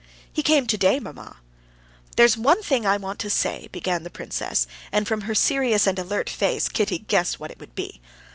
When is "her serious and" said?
5.21-5.99